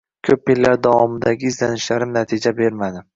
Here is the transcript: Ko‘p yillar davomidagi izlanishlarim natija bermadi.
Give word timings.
Ko‘p 0.27 0.51
yillar 0.51 0.79
davomidagi 0.87 1.47
izlanishlarim 1.51 2.17
natija 2.17 2.55
bermadi. 2.63 3.05